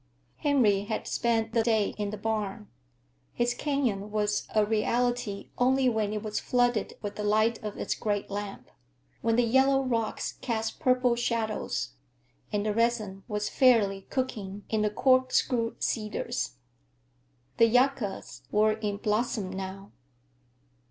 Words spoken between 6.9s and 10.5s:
with the light of its great lamp, when the yellow rocks